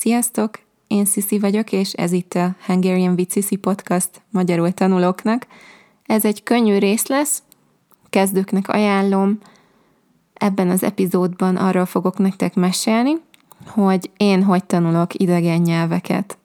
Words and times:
Sziasztok! 0.00 0.58
Én 0.86 1.04
Sisi 1.04 1.38
vagyok, 1.38 1.72
és 1.72 1.92
ez 1.92 2.12
itt 2.12 2.34
a 2.34 2.54
Hungarian 2.66 3.14
with 3.14 3.32
Sisi 3.32 3.56
podcast 3.56 4.08
magyarul 4.30 4.72
tanulóknak. 4.72 5.46
Ez 6.06 6.24
egy 6.24 6.42
könnyű 6.42 6.78
rész 6.78 7.06
lesz, 7.06 7.42
kezdőknek 8.10 8.68
ajánlom. 8.68 9.38
Ebben 10.34 10.70
az 10.70 10.82
epizódban 10.82 11.56
arról 11.56 11.86
fogok 11.86 12.18
nektek 12.18 12.54
mesélni, 12.54 13.12
hogy 13.66 14.10
én 14.16 14.42
hogy 14.42 14.64
tanulok 14.64 15.14
idegen 15.14 15.60
nyelveket. 15.60 16.38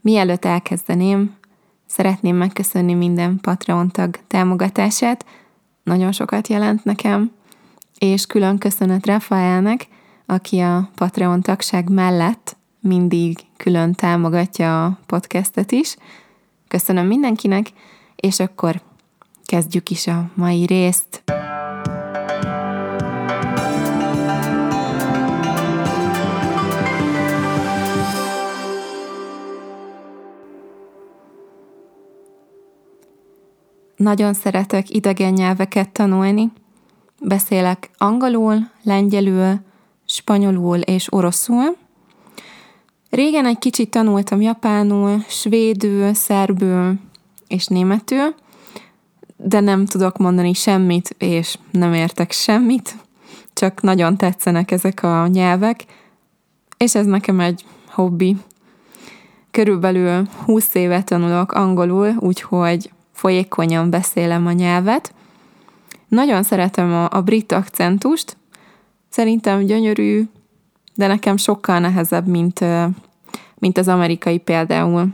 Mielőtt 0.00 0.44
elkezdeném, 0.44 1.34
szeretném 1.86 2.36
megköszönni 2.36 2.94
minden 2.94 3.38
Patreon 3.40 3.90
tag 3.90 4.18
támogatását, 4.26 5.24
nagyon 5.82 6.12
sokat 6.12 6.48
jelent 6.48 6.84
nekem, 6.84 7.32
és 7.98 8.26
külön 8.26 8.58
köszönet 8.58 9.06
Rafaelnek, 9.06 9.88
aki 10.30 10.58
a 10.58 10.90
Patreon 10.94 11.40
tagság 11.40 11.88
mellett 11.88 12.56
mindig 12.80 13.38
külön 13.56 13.92
támogatja 13.92 14.84
a 14.84 14.98
podcastet 15.06 15.72
is. 15.72 15.96
Köszönöm 16.68 17.06
mindenkinek, 17.06 17.66
és 18.16 18.40
akkor 18.40 18.80
kezdjük 19.44 19.90
is 19.90 20.06
a 20.06 20.30
mai 20.34 20.66
részt. 20.66 21.22
Nagyon 33.96 34.34
szeretek 34.34 34.94
idegen 34.94 35.32
nyelveket 35.32 35.90
tanulni. 35.90 36.52
Beszélek 37.20 37.90
angolul, 37.98 38.70
lengyelül, 38.82 39.68
spanyolul 40.10 40.78
és 40.78 41.12
oroszul. 41.12 41.76
Régen 43.10 43.46
egy 43.46 43.58
kicsit 43.58 43.90
tanultam 43.90 44.40
japánul, 44.40 45.24
svédül, 45.28 46.14
szerbül 46.14 46.94
és 47.48 47.66
németül, 47.66 48.34
de 49.36 49.60
nem 49.60 49.86
tudok 49.86 50.16
mondani 50.16 50.52
semmit, 50.52 51.14
és 51.18 51.58
nem 51.70 51.94
értek 51.94 52.32
semmit, 52.32 52.96
csak 53.52 53.82
nagyon 53.82 54.16
tetszenek 54.16 54.70
ezek 54.70 55.02
a 55.02 55.26
nyelvek, 55.26 55.84
és 56.76 56.94
ez 56.94 57.06
nekem 57.06 57.40
egy 57.40 57.64
hobbi. 57.86 58.36
Körülbelül 59.50 60.28
20 60.44 60.74
éve 60.74 61.02
tanulok 61.02 61.52
angolul, 61.52 62.14
úgyhogy 62.18 62.90
folyékonyan 63.12 63.90
beszélem 63.90 64.46
a 64.46 64.52
nyelvet. 64.52 65.14
Nagyon 66.08 66.42
szeretem 66.42 66.92
a, 66.92 67.08
a 67.10 67.22
brit 67.22 67.52
akcentust, 67.52 68.36
szerintem 69.10 69.64
gyönyörű, 69.64 70.22
de 70.94 71.06
nekem 71.06 71.36
sokkal 71.36 71.78
nehezebb, 71.78 72.26
mint, 72.26 72.64
mint 73.58 73.78
az 73.78 73.88
amerikai 73.88 74.38
például. 74.38 75.08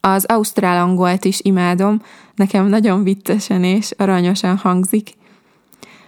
Az 0.00 0.24
ausztrál 0.24 0.82
angolt 0.82 1.24
is 1.24 1.40
imádom, 1.42 2.02
nekem 2.34 2.66
nagyon 2.66 3.02
viccesen 3.02 3.64
és 3.64 3.90
aranyosan 3.96 4.56
hangzik. 4.56 5.18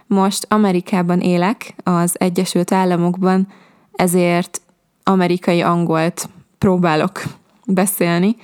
Most 0.07 0.45
Amerikában 0.49 1.19
élek, 1.19 1.75
az 1.83 2.19
Egyesült 2.19 2.71
Államokban, 2.71 3.47
ezért 3.91 4.61
amerikai 5.03 5.61
angolt 5.61 6.29
próbálok 6.57 7.23
beszélni, 7.65 8.35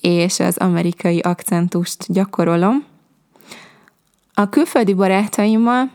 és 0.00 0.40
az 0.40 0.56
amerikai 0.56 1.18
akcentust 1.18 2.12
gyakorolom. 2.12 2.84
A 4.34 4.48
külföldi 4.48 4.94
barátaimmal, 4.94 5.90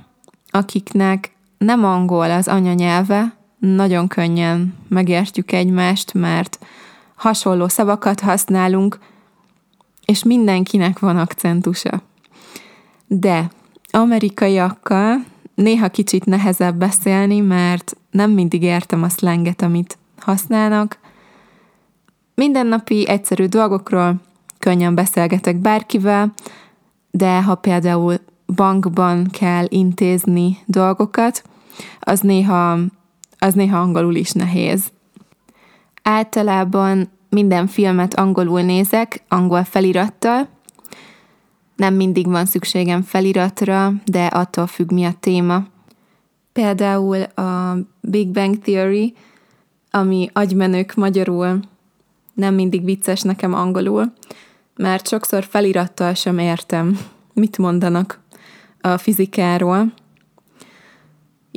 akiknek 0.50 1.32
nem 1.58 1.86
angol 1.86 2.32
az 2.32 2.48
anyanyelve, 2.48 3.36
nagyon 3.60 4.08
könnyen 4.08 4.76
megértjük 4.88 5.52
egymást, 5.52 6.14
mert 6.14 6.66
hasonló 7.16 7.68
szavakat 7.68 8.20
használunk, 8.20 9.00
és 10.06 10.24
mindenkinek 10.24 11.00
van 11.00 11.18
akcentusa. 11.18 12.02
De 13.08 13.50
amerikaiakkal 13.92 15.24
néha 15.56 15.90
kicsit 15.90 16.26
nehezebb 16.26 16.76
beszélni, 16.76 17.40
mert 17.40 17.96
nem 18.12 18.32
mindig 18.32 18.64
értem 18.64 19.04
a 19.04 19.10
szlenget, 19.10 19.62
amit 19.62 19.98
használnak. 20.20 21.00
Mindennapi 22.36 23.08
egyszerű 23.08 23.46
dolgokról 23.46 24.16
könnyen 24.60 24.96
beszélgetek 24.96 25.56
bárkivel, 25.56 26.34
de 27.12 27.42
ha 27.42 27.56
például 27.56 28.20
bankban 28.56 29.28
kell 29.32 29.66
intézni 29.70 30.58
dolgokat, 30.66 31.44
az 32.00 32.20
néha, 32.20 32.80
az 33.40 33.54
néha 33.54 33.80
angolul 33.80 34.16
is 34.16 34.32
nehéz. 34.32 34.92
Általában 36.04 37.10
minden 37.30 37.68
filmet 37.68 38.14
angolul 38.14 38.62
nézek, 38.62 39.24
angol 39.28 39.64
felirattal. 39.64 40.48
Nem 41.76 41.94
mindig 41.94 42.28
van 42.28 42.46
szükségem 42.46 43.02
feliratra, 43.02 43.94
de 44.06 44.26
attól 44.26 44.68
függ, 44.68 44.92
mi 44.92 45.06
a 45.06 45.14
téma. 45.20 45.66
Például 46.54 47.22
a 47.22 47.78
Big 48.02 48.28
Bang 48.28 48.60
Theory, 48.60 49.14
ami 49.92 50.30
agymenők 50.34 50.96
magyarul, 50.96 51.60
nem 52.34 52.54
mindig 52.54 52.84
vicces 52.84 53.22
nekem 53.22 53.54
angolul, 53.54 54.14
mert 54.76 55.08
sokszor 55.08 55.44
felirattal 55.44 56.14
sem 56.14 56.38
értem, 56.38 57.00
mit 57.34 57.58
mondanak 57.58 58.20
a 58.82 58.98
fizikáról. 58.98 59.94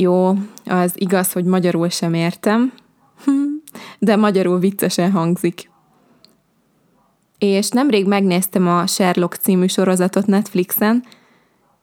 Jó, 0.00 0.34
az 0.64 0.92
igaz, 0.94 1.32
hogy 1.32 1.44
magyarul 1.44 1.88
sem 1.88 2.14
értem, 2.14 2.72
de 3.98 4.16
magyarul 4.16 4.58
viccesen 4.58 5.10
hangzik. 5.10 5.70
És 7.38 7.68
nemrég 7.68 8.06
megnéztem 8.06 8.68
a 8.68 8.86
Sherlock 8.86 9.34
című 9.34 9.66
sorozatot 9.66 10.26
Netflixen, 10.26 11.04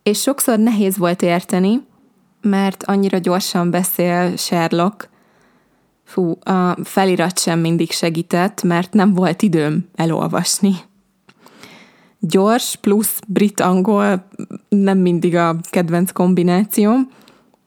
és 0.04 0.22
sokszor 0.22 0.60
nehéz 0.60 0.98
volt 0.98 1.22
érteni, 1.22 1.86
mert 2.42 2.84
annyira 2.84 3.18
gyorsan 3.18 3.72
beszél 3.72 4.36
Sherlock. 4.36 5.10
Fú, 6.04 6.38
a 6.44 6.84
felirat 6.84 7.40
sem 7.40 7.60
mindig 7.60 7.92
segített, 7.92 8.64
mert 8.64 8.94
nem 8.94 9.14
volt 9.14 9.42
időm 9.42 9.90
elolvasni 9.96 10.76
gyors 12.20 12.76
plusz 12.76 13.20
brit-angol 13.28 14.28
nem 14.70 14.98
mindig 14.98 15.36
a 15.36 15.56
kedvenc 15.70 16.12
kombinációm, 16.12 17.10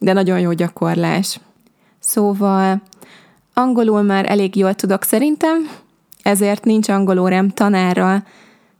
de 0.01 0.13
nagyon 0.13 0.41
jó 0.41 0.53
gyakorlás. 0.53 1.41
Szóval 1.99 2.83
angolul 3.55 4.03
már 4.03 4.31
elég 4.31 4.57
jól 4.57 4.75
tudok 4.75 5.03
szerintem, 5.03 5.71
ezért 6.23 6.65
nincs 6.65 6.89
angolórem 6.89 7.49
tanárral, 7.49 8.25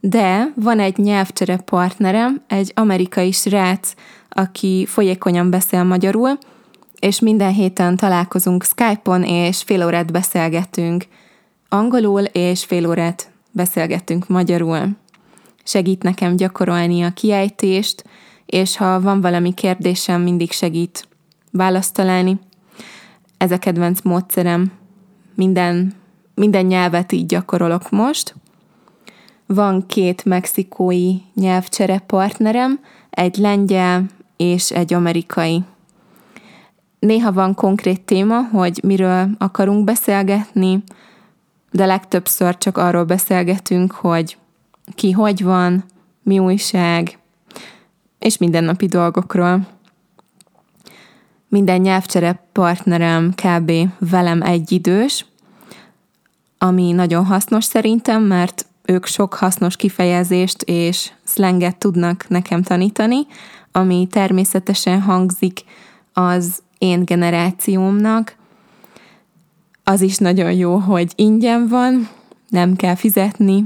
de 0.01 0.53
van 0.55 0.81
egy 0.81 0.99
nyelvcsere 0.99 1.57
partnerem, 1.57 2.43
egy 2.47 2.73
amerikai 2.75 3.33
srác, 3.33 3.95
aki 4.29 4.87
folyékonyan 4.87 5.51
beszél 5.51 5.85
magyarul, 5.85 6.39
és 6.99 7.21
minden 7.21 7.53
héten 7.53 7.97
találkozunk 7.97 8.65
Skype-on, 8.65 9.23
és 9.23 9.63
fél 9.63 9.85
órát 9.85 10.13
beszélgetünk 10.13 11.05
angolul, 11.69 12.23
és 12.23 12.65
fél 12.65 12.89
órát 12.89 13.31
beszélgettünk 13.51 14.29
magyarul 14.29 14.97
segít 15.71 16.03
nekem 16.03 16.37
gyakorolni 16.37 17.03
a 17.03 17.13
kiejtést, 17.13 18.05
és 18.47 18.77
ha 18.77 19.01
van 19.01 19.21
valami 19.21 19.55
kérdésem, 19.55 20.23
mindig 20.23 20.53
segít 20.53 21.09
választ 21.51 21.95
találni. 21.95 22.39
Ez 23.37 23.51
a 23.51 23.59
kedvenc 23.59 24.01
módszerem. 24.01 24.73
Minden, 25.35 25.93
minden 26.35 26.67
nyelvet 26.67 27.13
így 27.13 27.27
gyakorolok 27.27 27.91
most. 27.91 28.35
Van 29.47 29.87
két 29.87 30.25
mexikói 30.25 31.15
nyelvcsere 31.35 31.99
partnerem, 31.99 32.81
egy 33.11 33.37
lengyel 33.37 34.07
és 34.37 34.71
egy 34.71 34.95
amerikai. 34.95 35.63
Néha 36.99 37.33
van 37.33 37.55
konkrét 37.55 38.01
téma, 38.01 38.43
hogy 38.43 38.81
miről 38.83 39.29
akarunk 39.39 39.85
beszélgetni, 39.85 40.83
de 41.71 41.87
legtöbbször 41.87 42.59
csak 42.59 42.79
arról 42.79 43.05
beszélgetünk, 43.05 43.93
hogy 43.93 44.37
ki 44.95 45.11
hogy 45.11 45.43
van, 45.43 45.85
mi 46.23 46.39
újság, 46.39 47.19
és 48.19 48.39
mindennapi 48.39 48.87
dolgokról. 48.87 49.67
Minden 51.51 51.81
nyelvcsere 51.81 52.45
partnerem 52.53 53.35
kb. 53.35 53.73
velem 53.99 54.43
egyidős, 54.43 55.27
ami 56.59 56.93
nagyon 56.93 57.25
hasznos 57.25 57.65
szerintem, 57.65 58.23
mert 58.23 58.67
ők 58.83 59.07
sok 59.07 59.35
hasznos 59.35 59.77
kifejezést 59.77 60.63
és 60.63 61.11
szlenget 61.25 61.77
tudnak 61.77 62.29
nekem 62.29 62.63
tanítani, 62.63 63.27
ami 63.73 64.07
természetesen 64.11 65.01
hangzik 65.01 65.61
az 66.13 66.63
én 66.79 67.05
generációmnak. 67.05 68.37
Az 69.85 70.01
is 70.01 70.17
nagyon 70.17 70.53
jó, 70.53 70.77
hogy 70.77 71.13
ingyen 71.15 71.69
van, 71.69 72.09
nem 72.49 72.77
kell 72.77 72.95
fizetni, 72.95 73.63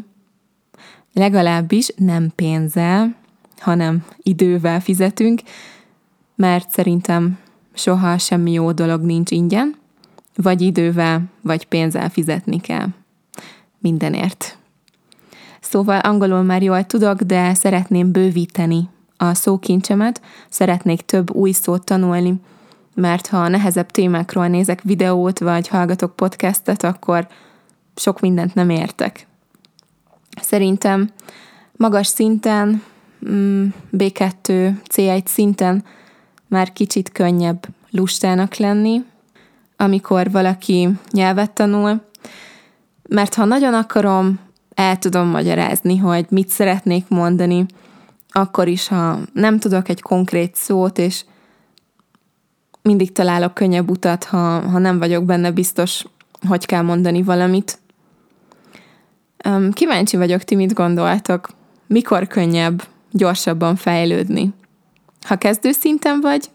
legalábbis 1.13 1.89
nem 1.97 2.33
pénzzel, 2.35 3.15
hanem 3.59 4.05
idővel 4.23 4.81
fizetünk, 4.81 5.41
mert 6.37 6.71
szerintem 6.71 7.39
soha 7.75 8.19
semmi 8.19 8.53
jó 8.53 8.73
dolog 8.73 9.03
nincs 9.03 9.31
ingyen, 9.31 9.75
vagy 10.37 10.61
idővel, 10.61 11.23
vagy 11.41 11.67
pénzzel 11.67 12.09
fizetni 12.09 12.61
kell. 12.61 12.87
Mindenért. 13.79 14.59
Szóval 15.61 15.99
angolul 15.99 16.43
már 16.43 16.63
jól 16.63 16.85
tudok, 16.85 17.21
de 17.21 17.55
szeretném 17.55 18.13
bővíteni 18.13 18.89
a 19.17 19.35
szókincsemet, 19.35 20.21
szeretnék 20.49 21.01
több 21.01 21.35
új 21.35 21.53
szót 21.53 21.85
tanulni, 21.85 22.35
mert 22.95 23.27
ha 23.27 23.49
nehezebb 23.49 23.91
témákról 23.91 24.49
nézek 24.49 24.83
videót, 24.83 25.39
vagy 25.39 25.69
hallgatok 25.69 26.17
podcastet, 26.17 26.83
akkor 26.83 27.29
sok 27.97 28.21
mindent 28.21 28.55
nem 28.55 28.71
értek. 28.71 29.27
Szerintem 30.41 31.11
magas 31.73 32.07
szinten, 32.07 32.83
mm, 33.31 33.67
B2, 33.97 34.73
C1 34.95 35.27
szinten 35.27 35.85
már 36.55 36.73
kicsit 36.73 37.13
könnyebb 37.13 37.67
lustának 37.91 38.57
lenni, 38.57 39.05
amikor 39.77 40.31
valaki 40.31 40.89
nyelvet 41.11 41.51
tanul, 41.51 42.01
mert 43.09 43.35
ha 43.35 43.45
nagyon 43.45 43.75
akarom, 43.75 44.39
el 44.75 44.99
tudom 44.99 45.29
magyarázni, 45.29 45.97
hogy 45.97 46.27
mit 46.29 46.49
szeretnék 46.49 47.09
mondani, 47.09 47.67
akkor 48.31 48.69
is, 48.69 48.89
ha 48.89 49.19
nem 49.33 49.59
tudok 49.59 49.89
egy 49.89 50.03
konkrét 50.03 50.55
szót, 50.55 50.99
és 50.99 51.25
mindig 52.83 53.13
találok 53.13 53.55
könnyebb 53.55 53.91
utat, 53.91 54.25
ha, 54.25 54.61
ha 54.61 54.79
nem 54.79 54.99
vagyok 54.99 55.25
benne 55.25 55.51
biztos, 55.51 56.05
hogy 56.49 56.67
kell 56.67 56.83
mondani 56.83 57.23
valamit. 57.23 57.79
Kíváncsi 59.73 60.17
vagyok, 60.17 60.43
ti 60.43 60.55
mit 60.55 60.73
gondoltok. 60.73 61.49
Mikor 61.87 62.27
könnyebb 62.27 62.83
gyorsabban 63.11 63.77
fejlődni? 63.77 64.53
Ha 65.25 65.37
kezdő 65.37 65.73
szinten 65.73 66.21
vagy, 66.21 66.51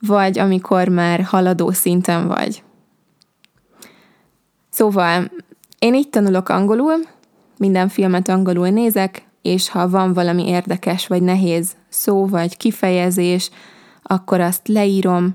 vagy 0.00 0.38
amikor 0.38 0.88
már 0.88 1.22
haladó 1.22 1.70
szinten 1.70 2.26
vagy. 2.26 2.62
Szóval 4.70 5.30
én 5.78 5.94
így 5.94 6.08
tanulok 6.08 6.48
angolul, 6.48 6.94
minden 7.58 7.88
filmet 7.88 8.28
angolul 8.28 8.68
nézek, 8.68 9.22
és 9.42 9.68
ha 9.68 9.88
van 9.88 10.12
valami 10.12 10.48
érdekes 10.48 11.06
vagy 11.06 11.22
nehéz 11.22 11.72
szó 11.88 12.26
vagy 12.26 12.56
kifejezés, 12.56 13.50
akkor 14.02 14.40
azt 14.40 14.68
leírom, 14.68 15.34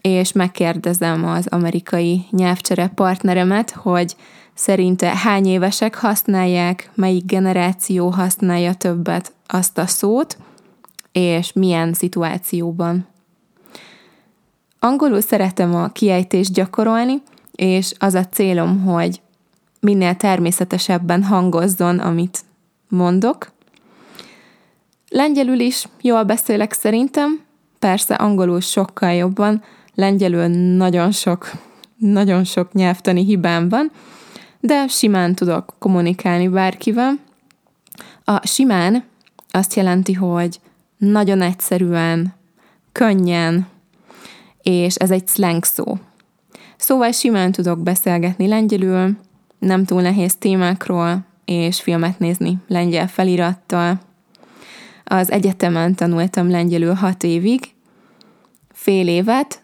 és 0.00 0.32
megkérdezem 0.32 1.24
az 1.24 1.46
amerikai 1.46 2.24
nyelvcsere 2.30 2.86
partneremet, 2.88 3.70
hogy 3.70 4.16
szerinte 4.54 5.16
hány 5.16 5.46
évesek 5.46 5.94
használják, 5.94 6.90
melyik 6.94 7.24
generáció 7.24 8.08
használja 8.08 8.74
többet 8.74 9.32
azt 9.46 9.78
a 9.78 9.86
szót, 9.86 10.36
és 11.12 11.52
milyen 11.52 11.92
szituációban. 11.92 13.06
Angolul 14.78 15.20
szeretem 15.20 15.74
a 15.74 15.88
kiejtést 15.88 16.52
gyakorolni, 16.52 17.22
és 17.52 17.92
az 17.98 18.14
a 18.14 18.26
célom, 18.26 18.82
hogy 18.84 19.20
minél 19.80 20.14
természetesebben 20.14 21.22
hangozzon, 21.22 21.98
amit 21.98 22.40
mondok. 22.88 23.50
Lengyelül 25.08 25.60
is 25.60 25.88
jól 26.00 26.22
beszélek 26.22 26.72
szerintem, 26.72 27.40
persze 27.78 28.14
angolul 28.14 28.60
sokkal 28.60 29.12
jobban, 29.12 29.62
lengyelül 29.94 30.46
nagyon 30.76 31.12
sok, 31.12 31.50
nagyon 31.96 32.44
sok 32.44 32.72
nyelvtani 32.72 33.24
hibám 33.24 33.68
van, 33.68 33.90
de 34.60 34.86
simán 34.86 35.34
tudok 35.34 35.74
kommunikálni 35.78 36.48
bárkivel. 36.48 37.18
A 38.24 38.46
simán 38.46 39.04
azt 39.50 39.74
jelenti, 39.74 40.12
hogy 40.12 40.60
nagyon 41.00 41.42
egyszerűen, 41.42 42.34
könnyen, 42.92 43.66
és 44.62 44.94
ez 44.94 45.10
egy 45.10 45.28
slang 45.28 45.64
szó. 45.64 45.98
Szóval 46.76 47.12
simán 47.12 47.52
tudok 47.52 47.82
beszélgetni 47.82 48.46
lengyelül, 48.46 49.16
nem 49.58 49.84
túl 49.84 50.02
nehéz 50.02 50.36
témákról, 50.36 51.24
és 51.44 51.80
filmet 51.80 52.18
nézni 52.18 52.58
lengyel 52.66 53.08
felirattal. 53.08 54.00
Az 55.04 55.30
egyetemen 55.30 55.94
tanultam 55.94 56.50
lengyelül 56.50 56.94
hat 56.94 57.22
évig, 57.22 57.60
fél 58.72 59.08
évet, 59.08 59.62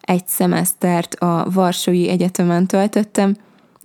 egy 0.00 0.26
szemesztert 0.26 1.14
a 1.14 1.46
Varsói 1.50 2.08
Egyetemen 2.08 2.66
töltöttem, 2.66 3.36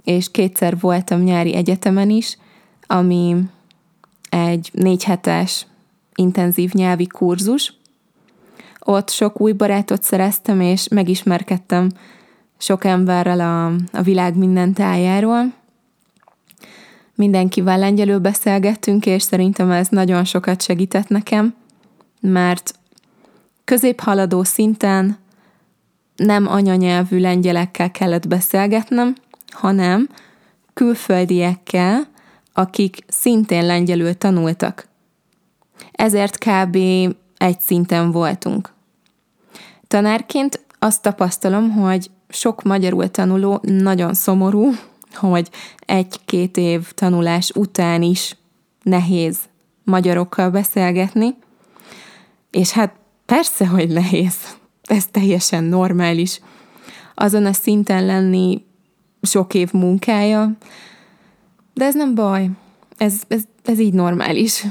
és 0.04 0.32
kétszer 0.32 0.80
voltam 0.80 1.22
nyári 1.22 1.56
egyetemen 1.56 2.10
is, 2.10 2.38
ami 2.88 3.36
egy 4.30 4.70
négy 4.74 5.04
hetes 5.04 5.66
intenzív 6.16 6.72
nyelvi 6.74 7.08
kurzus. 7.08 7.74
Ott 8.80 9.10
sok 9.10 9.42
új 9.42 9.52
barátot 9.52 10.04
szereztem, 10.04 10.62
és 10.62 10.88
megismerkedtem 10.88 11.90
sok 12.58 12.86
emberrel 12.86 13.40
a, 13.40 13.66
a 13.98 14.02
világ 14.02 14.36
minden 14.36 14.74
tájáról. 14.74 15.54
Mindenkivel 17.16 17.80
lengyelül 17.80 18.20
beszélgettünk, 18.20 19.06
és 19.06 19.24
szerintem 19.24 19.72
ez 19.72 19.88
nagyon 19.88 20.24
sokat 20.24 20.62
segített 20.62 21.08
nekem, 21.08 21.56
mert 22.22 22.74
középhaladó 23.64 24.44
szinten 24.44 25.18
nem 26.16 26.48
anyanyelvű 26.48 27.20
lengyelekkel 27.20 27.92
kellett 27.92 28.28
beszélgetnem, 28.28 29.16
hanem 29.50 30.10
külföldiekkel, 30.74 32.08
akik 32.54 32.98
szintén 33.08 33.66
lengyelül 33.66 34.18
tanultak. 34.18 34.88
Ezért 36.02 36.38
kb. 36.38 36.76
egy 37.38 37.60
szinten 37.60 38.12
voltunk. 38.12 38.74
Tanárként 39.88 40.66
azt 40.80 41.02
tapasztalom, 41.02 41.72
hogy 41.72 42.10
sok 42.30 42.64
magyarul 42.64 43.12
tanuló 43.12 43.60
nagyon 43.62 44.14
szomorú, 44.14 44.72
hogy 45.14 45.50
egy-két 45.80 46.58
év 46.58 46.92
tanulás 46.92 47.52
után 47.56 48.02
is 48.02 48.38
nehéz 48.84 49.38
magyarokkal 49.84 50.50
beszélgetni, 50.50 51.36
és 52.52 52.72
hát 52.72 52.96
persze, 53.26 53.68
hogy 53.68 53.90
nehéz. 53.90 54.36
Ez 54.84 55.06
teljesen 55.12 55.64
normális. 55.64 56.42
Azon 57.16 57.46
a 57.46 57.54
szinten 57.54 58.06
lenni 58.06 58.66
sok 59.22 59.54
év 59.54 59.72
munkája, 59.72 60.52
de 61.74 61.86
ez 61.86 61.96
nem 61.96 62.16
baj. 62.16 62.50
Ez, 62.98 63.22
ez, 63.28 63.42
ez 63.64 63.80
így 63.80 63.94
normális. 63.94 64.66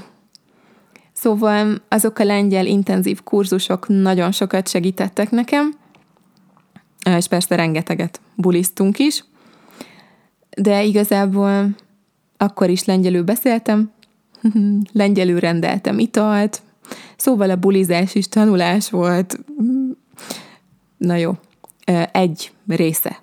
Szóval 1.21 1.83
azok 1.89 2.19
a 2.19 2.25
lengyel 2.25 2.67
intenzív 2.67 3.23
kurzusok 3.23 3.89
nagyon 3.89 4.33
sokat 4.33 4.69
segítettek 4.69 5.31
nekem, 5.31 5.75
és 7.17 7.27
persze 7.27 7.57
rengeteget 7.57 8.21
bulisztunk 8.35 8.99
is, 8.99 9.25
de 10.57 10.83
igazából 10.83 11.69
akkor 12.37 12.71
is 12.71 12.85
lengyelül 12.85 13.23
beszéltem, 13.23 13.93
lengyelül 14.93 15.41
rendeltem 15.41 15.99
italt, 15.99 16.63
szóval 17.17 17.51
a 17.51 17.57
bulizás 17.57 18.15
is 18.15 18.29
tanulás 18.29 18.91
volt. 18.91 19.39
Na 20.97 21.17
jó, 21.17 21.33
egy 22.13 22.53
része. 22.67 23.19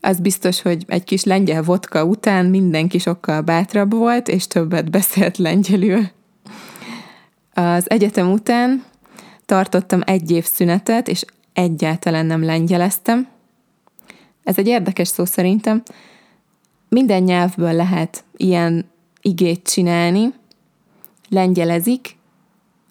Az 0.00 0.20
biztos, 0.20 0.62
hogy 0.62 0.84
egy 0.86 1.04
kis 1.04 1.24
lengyel 1.24 1.62
vodka 1.62 2.04
után 2.04 2.46
mindenki 2.46 2.98
sokkal 2.98 3.40
bátrabb 3.40 3.92
volt, 3.92 4.28
és 4.28 4.46
többet 4.46 4.90
beszélt 4.90 5.36
lengyelül. 5.36 6.16
Az 7.58 7.90
egyetem 7.90 8.30
után 8.32 8.84
tartottam 9.46 10.00
egy 10.04 10.30
év 10.30 10.44
szünetet, 10.44 11.08
és 11.08 11.24
egyáltalán 11.52 12.26
nem 12.26 12.44
lengyeleztem. 12.44 13.28
Ez 14.44 14.58
egy 14.58 14.66
érdekes 14.66 15.08
szó 15.08 15.24
szerintem. 15.24 15.82
Minden 16.88 17.22
nyelvből 17.22 17.72
lehet 17.72 18.24
ilyen 18.36 18.90
igét 19.20 19.68
csinálni. 19.68 20.34
Lengyelezik, 21.28 22.16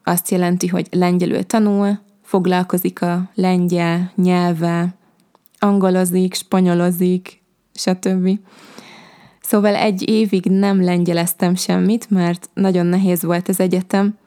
azt 0.03 0.29
jelenti, 0.29 0.67
hogy 0.67 0.87
lengyelül 0.91 1.45
tanul, 1.45 1.99
foglalkozik 2.23 3.01
a 3.01 3.29
lengyel 3.33 4.11
nyelvvel, 4.15 4.95
angolozik, 5.59 6.33
spanyolozik, 6.33 7.41
stb. 7.73 8.39
Szóval 9.41 9.75
egy 9.75 10.09
évig 10.09 10.45
nem 10.45 10.83
lengyeleztem 10.83 11.55
semmit, 11.55 12.09
mert 12.09 12.49
nagyon 12.53 12.85
nehéz 12.85 13.23
volt 13.23 13.47
az 13.47 13.59
egyetem. 13.59 14.17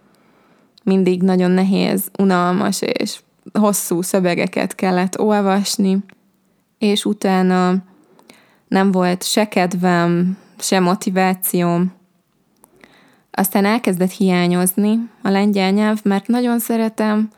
Mindig 0.82 1.22
nagyon 1.22 1.50
nehéz, 1.50 2.10
unalmas 2.18 2.80
és 2.80 3.20
hosszú 3.52 4.02
szövegeket 4.02 4.74
kellett 4.74 5.20
olvasni, 5.20 5.98
és 6.78 7.04
utána 7.04 7.74
nem 8.68 8.90
volt 8.90 9.24
se 9.24 9.48
kedvem, 9.48 10.38
se 10.58 10.80
motivációm. 10.80 11.92
Aztán 13.30 13.64
elkezdett 13.64 14.10
hiányozni 14.10 15.10
a 15.22 15.28
lengyel 15.28 15.70
nyelv, 15.70 15.98
mert 16.02 16.26
nagyon 16.26 16.58
szeretem, 16.58 17.30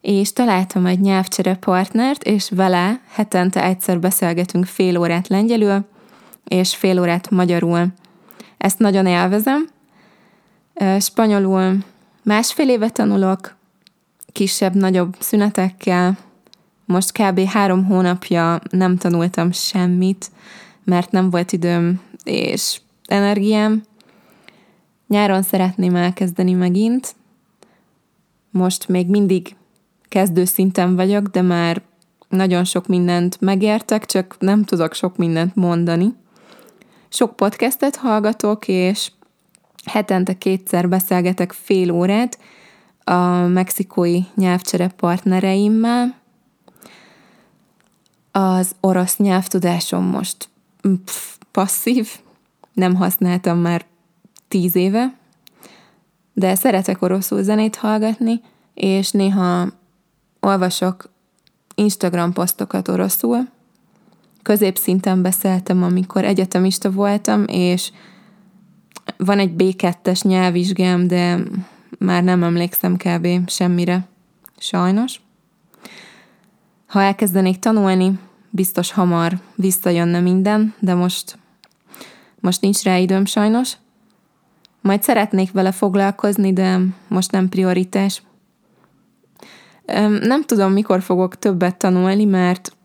és 0.00 0.32
találtam 0.32 0.86
egy 0.86 1.00
nyelvcsere 1.00 1.54
partnert, 1.54 2.22
és 2.22 2.50
vele 2.50 3.00
hetente 3.12 3.64
egyszer 3.64 4.00
beszélgetünk 4.00 4.64
fél 4.64 4.98
órát 4.98 5.28
lengyelül, 5.28 5.84
és 6.44 6.76
fél 6.76 7.00
órát 7.00 7.30
magyarul. 7.30 7.86
Ezt 8.58 8.78
nagyon 8.78 9.06
élvezem. 9.06 9.68
Spanyolul 10.98 11.76
másfél 12.22 12.68
éve 12.68 12.90
tanulok, 12.90 13.56
kisebb-nagyobb 14.32 15.16
szünetekkel, 15.18 16.18
Most 16.84 17.12
kb. 17.12 17.40
három 17.40 17.84
hónapja 17.84 18.60
nem 18.70 18.96
tanultam 18.96 19.52
semmit, 19.52 20.30
mert 20.84 21.10
nem 21.10 21.30
volt 21.30 21.52
időm 21.52 22.00
és 22.24 22.80
energiám. 23.06 23.82
Nyáron 25.08 25.42
szeretném 25.42 25.96
elkezdeni 25.96 26.52
megint. 26.52 27.14
Most 28.50 28.88
még 28.88 29.08
mindig 29.08 29.56
kezdő 30.08 30.44
szinten 30.44 30.96
vagyok, 30.96 31.26
de 31.26 31.42
már 31.42 31.82
nagyon 32.28 32.64
sok 32.64 32.86
mindent 32.86 33.40
megértek, 33.40 34.06
csak 34.06 34.36
nem 34.38 34.64
tudok 34.64 34.94
sok 34.94 35.16
mindent 35.16 35.54
mondani. 35.54 36.14
Sok 37.08 37.36
podcastet 37.36 37.96
hallgatok, 37.96 38.68
és 38.68 39.10
hetente 39.84 40.38
kétszer 40.38 40.88
beszélgetek 40.88 41.52
fél 41.52 41.90
órát 41.90 42.38
a 43.04 43.46
mexikói 43.46 44.20
nyelvcsere 44.34 44.88
partnereimmel. 44.88 46.18
Az 48.32 48.74
orosz 48.80 49.16
nyelvtudásom 49.16 50.04
most 50.04 50.48
pff, 51.04 51.36
passzív, 51.50 52.08
nem 52.72 52.94
használtam 52.94 53.58
már 53.58 53.84
tíz 54.48 54.76
éve, 54.76 55.14
de 56.32 56.54
szeretek 56.54 57.02
oroszul 57.02 57.42
zenét 57.42 57.76
hallgatni, 57.76 58.40
és 58.74 59.10
néha 59.10 59.66
olvasok 60.40 61.10
Instagram 61.74 62.32
posztokat 62.32 62.88
oroszul. 62.88 63.48
Középszinten 64.42 65.22
beszéltem, 65.22 65.82
amikor 65.82 66.24
egyetemista 66.24 66.90
voltam, 66.90 67.44
és 67.46 67.90
van 69.16 69.38
egy 69.38 69.52
B2-es 69.56 70.22
nyelvvizsgám, 70.22 71.06
de 71.06 71.38
már 71.98 72.22
nem 72.22 72.42
emlékszem 72.42 72.96
kb. 72.96 73.48
semmire. 73.48 74.08
Sajnos. 74.58 75.20
Ha 76.86 77.02
elkezdenék 77.02 77.58
tanulni, 77.58 78.18
biztos 78.50 78.92
hamar 78.92 79.38
visszajönne 79.54 80.20
minden, 80.20 80.74
de 80.78 80.94
most, 80.94 81.38
most 82.40 82.60
nincs 82.60 82.82
rá 82.82 82.96
időm 82.96 83.24
sajnos. 83.24 83.72
Majd 84.80 85.02
szeretnék 85.02 85.52
vele 85.52 85.72
foglalkozni, 85.72 86.52
de 86.52 86.80
most 87.08 87.30
nem 87.30 87.48
prioritás. 87.48 88.22
Nem 90.20 90.42
tudom, 90.42 90.72
mikor 90.72 91.02
fogok 91.02 91.38
többet 91.38 91.76
tanulni, 91.76 92.24
mert 92.24 92.76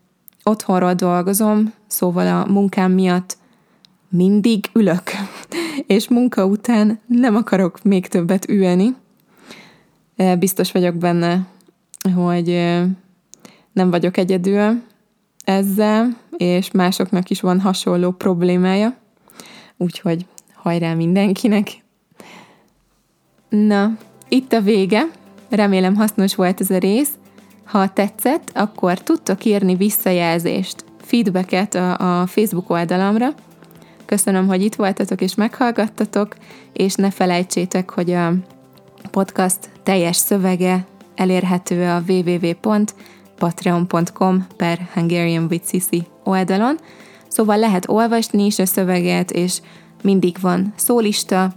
otthonról 0.44 0.94
dolgozom, 0.94 1.74
szóval 1.88 2.28
a 2.28 2.52
munkám 2.52 2.92
miatt 2.92 3.38
mindig 4.10 4.70
ülök, 4.74 5.12
és 5.88 6.08
munka 6.08 6.46
után 6.46 7.00
nem 7.06 7.36
akarok 7.36 7.84
még 7.84 8.08
többet 8.08 8.50
ülni. 8.50 8.96
Biztos 10.40 10.72
vagyok 10.72 10.96
benne, 10.96 11.48
hogy 12.16 12.48
nem 13.74 13.90
vagyok 13.90 14.18
egyedül 14.18 14.82
ezzel, 15.44 16.18
és 16.38 16.72
másoknak 16.72 17.30
is 17.30 17.42
van 17.42 17.60
hasonló 17.60 18.12
problémája. 18.12 18.96
Úgyhogy 19.78 20.26
hajrá 20.54 20.94
mindenkinek! 20.94 21.68
Na, 23.50 23.98
itt 24.30 24.54
a 24.54 24.62
vége. 24.62 25.06
Remélem 25.50 25.96
hasznos 25.96 26.36
volt 26.36 26.62
ez 26.62 26.70
a 26.70 26.78
rész. 26.78 27.10
Ha 27.64 27.94
tetszett, 27.94 28.52
akkor 28.54 29.00
tudtok 29.02 29.46
írni 29.46 29.76
visszajelzést, 29.76 30.86
feedbacket 31.02 31.76
a, 31.76 32.22
a 32.22 32.26
Facebook 32.28 32.70
oldalamra. 32.70 33.28
Köszönöm, 34.06 34.48
hogy 34.48 34.64
itt 34.64 34.76
voltatok 34.76 35.22
és 35.22 35.36
meghallgattatok, 35.36 36.36
és 36.74 36.94
ne 36.94 37.12
felejtsétek, 37.12 37.90
hogy 37.90 38.12
a 38.12 38.34
podcast 39.12 39.58
teljes 39.84 40.16
szövege 40.16 40.86
elérhető 41.16 41.84
a 41.84 42.04
www.patreon.com 42.08 44.48
per 44.58 44.90
Hungarian 44.94 45.48
with 45.50 45.68
Sisi 45.68 46.04
oldalon, 46.24 46.78
szóval 47.28 47.58
lehet 47.58 47.90
olvasni 47.90 48.46
is 48.46 48.60
a 48.60 48.66
szöveget, 48.66 49.32
és 49.32 49.62
mindig 50.02 50.38
van 50.42 50.74
szólista, 50.76 51.54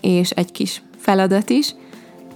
és 0.00 0.30
egy 0.30 0.52
kis 0.52 0.82
feladat 0.98 1.50
is. 1.50 1.74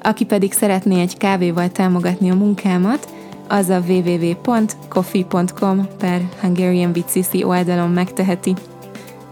Aki 0.02 0.24
pedig 0.24 0.52
szeretné 0.52 1.00
egy 1.00 1.16
kávéval 1.16 1.70
támogatni 1.70 2.30
a 2.30 2.34
munkámat, 2.34 3.08
az 3.48 3.68
a 3.68 3.82
www.coffee.com 3.88 5.86
per 5.98 6.28
Hungarian 6.40 6.90
with 6.94 7.10
Sisi 7.10 7.44
oldalon 7.44 7.90
megteheti. 7.90 8.54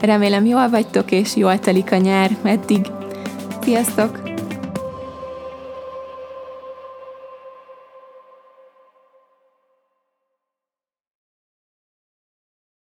Remélem 0.01 0.47
jól 0.47 0.69
vagytok, 0.69 1.11
és 1.11 1.37
jól 1.37 1.59
telik 1.59 1.93
a 1.93 1.97
nyár 1.97 2.37
eddig. 2.43 2.87
Sziasztok! 3.63 4.30